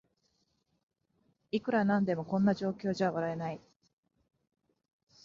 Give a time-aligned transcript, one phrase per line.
[1.51, 3.61] いくらなんでもこんな状況じゃ笑えない